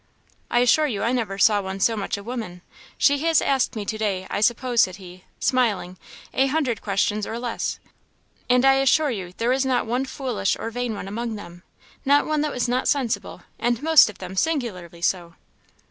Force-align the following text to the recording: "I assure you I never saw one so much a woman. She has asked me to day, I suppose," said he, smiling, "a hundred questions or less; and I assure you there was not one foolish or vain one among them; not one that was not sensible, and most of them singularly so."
"I 0.49 0.61
assure 0.61 0.87
you 0.87 1.03
I 1.03 1.11
never 1.11 1.37
saw 1.37 1.61
one 1.61 1.79
so 1.79 1.95
much 1.95 2.17
a 2.17 2.23
woman. 2.23 2.63
She 2.97 3.19
has 3.19 3.39
asked 3.39 3.75
me 3.75 3.85
to 3.85 3.99
day, 3.99 4.25
I 4.31 4.41
suppose," 4.41 4.81
said 4.81 4.95
he, 4.95 5.25
smiling, 5.39 5.95
"a 6.33 6.47
hundred 6.47 6.81
questions 6.81 7.27
or 7.27 7.37
less; 7.37 7.77
and 8.49 8.65
I 8.65 8.77
assure 8.77 9.11
you 9.11 9.31
there 9.37 9.49
was 9.51 9.63
not 9.63 9.85
one 9.85 10.05
foolish 10.05 10.57
or 10.59 10.71
vain 10.71 10.95
one 10.95 11.07
among 11.07 11.35
them; 11.35 11.61
not 12.03 12.25
one 12.25 12.41
that 12.41 12.51
was 12.51 12.67
not 12.67 12.87
sensible, 12.87 13.43
and 13.59 13.83
most 13.83 14.09
of 14.09 14.17
them 14.17 14.35
singularly 14.35 15.03
so." 15.03 15.35